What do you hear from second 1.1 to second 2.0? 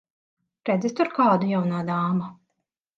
kādu, jaunā